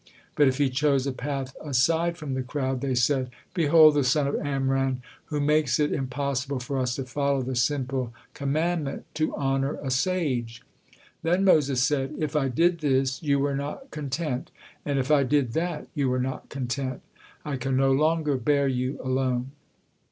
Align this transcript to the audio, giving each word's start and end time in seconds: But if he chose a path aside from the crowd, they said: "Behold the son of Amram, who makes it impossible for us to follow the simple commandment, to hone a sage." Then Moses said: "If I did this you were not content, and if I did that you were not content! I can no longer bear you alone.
But 0.33 0.47
if 0.47 0.57
he 0.57 0.71
chose 0.71 1.05
a 1.05 1.11
path 1.11 1.55
aside 1.63 2.17
from 2.17 2.33
the 2.33 2.41
crowd, 2.41 2.81
they 2.81 2.95
said: 2.95 3.29
"Behold 3.53 3.93
the 3.93 4.03
son 4.03 4.25
of 4.25 4.33
Amram, 4.39 5.03
who 5.25 5.39
makes 5.39 5.79
it 5.79 5.91
impossible 5.93 6.57
for 6.59 6.79
us 6.79 6.95
to 6.95 7.05
follow 7.05 7.43
the 7.43 7.55
simple 7.55 8.11
commandment, 8.33 9.05
to 9.13 9.29
hone 9.33 9.63
a 9.63 9.91
sage." 9.91 10.63
Then 11.21 11.45
Moses 11.45 11.83
said: 11.83 12.15
"If 12.17 12.35
I 12.35 12.47
did 12.47 12.79
this 12.79 13.21
you 13.21 13.37
were 13.37 13.55
not 13.55 13.91
content, 13.91 14.49
and 14.85 14.97
if 14.97 15.11
I 15.11 15.21
did 15.21 15.53
that 15.53 15.85
you 15.93 16.09
were 16.09 16.19
not 16.19 16.49
content! 16.49 17.03
I 17.45 17.55
can 17.55 17.77
no 17.77 17.91
longer 17.91 18.37
bear 18.37 18.67
you 18.67 18.99
alone. 19.03 19.51